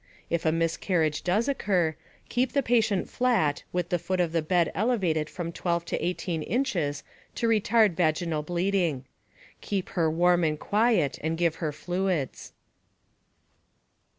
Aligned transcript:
If 0.31 0.47
a 0.47 0.51
miscarriage 0.51 1.21
does 1.23 1.47
occur, 1.47 1.93
keep 2.27 2.53
the 2.53 2.63
patient 2.63 3.07
flat 3.07 3.61
with 3.71 3.89
the 3.89 3.99
foot 3.99 4.19
of 4.19 4.31
the 4.31 4.41
bed 4.41 4.71
elevated 4.73 5.29
from 5.29 5.51
12 5.51 5.85
to 5.85 6.03
18 6.03 6.41
inches 6.41 7.03
to 7.35 7.47
retard 7.47 7.93
vaginal 7.95 8.41
bleeding. 8.41 9.05
Keep 9.61 9.89
her 9.89 10.09
warm 10.09 10.43
and 10.43 10.59
quiet, 10.59 11.19
and 11.21 11.37
give 11.37 11.57
her 11.57 11.71
fluids. 11.71 12.53